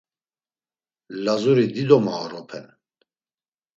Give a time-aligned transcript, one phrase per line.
[1.23, 2.65] Lazuri dido maoropen.